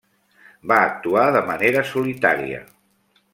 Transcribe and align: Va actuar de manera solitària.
Va 0.71 0.77
actuar 0.85 1.25
de 1.35 1.43
manera 1.51 1.85
solitària. 1.91 2.63